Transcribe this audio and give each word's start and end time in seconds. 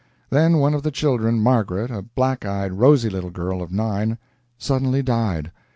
Then 0.31 0.57
one 0.57 0.73
of 0.73 0.81
the 0.81 0.89
children, 0.89 1.39
Margaret, 1.39 1.91
a 1.91 2.01
black 2.01 2.43
eyed, 2.43 2.73
rosy 2.73 3.07
little 3.07 3.29
girl 3.29 3.61
of 3.61 3.71
nine, 3.71 4.17
suddenly 4.57 5.03
died. 5.03 5.51